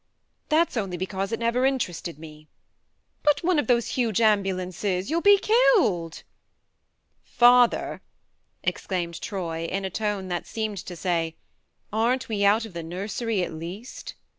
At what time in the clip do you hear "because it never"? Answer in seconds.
0.97-1.63